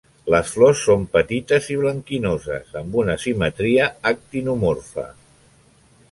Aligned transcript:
Les 0.33 0.47
flors 0.51 0.79
són 0.85 1.03
petites 1.17 1.67
i 1.75 1.75
blanquinoses 1.81 2.73
amb 2.81 2.97
una 3.01 3.17
simetria 3.25 3.85
actinomorfa. 4.13 5.05